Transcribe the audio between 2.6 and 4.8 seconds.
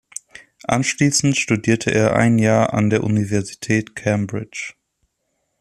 an der Universität Cambridge.